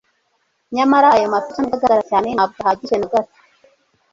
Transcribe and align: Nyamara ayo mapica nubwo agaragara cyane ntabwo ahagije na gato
Nyamara 0.75 1.07
ayo 1.15 1.25
mapica 1.33 1.59
nubwo 1.59 1.75
agaragara 1.77 2.07
cyane 2.09 2.27
ntabwo 2.35 2.57
ahagije 2.61 2.95
na 2.97 3.07
gato 3.13 3.37